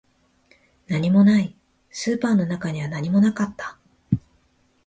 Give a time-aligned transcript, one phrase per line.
[0.87, 1.55] 何もない、
[1.91, 3.77] スーパーの中には何もなかった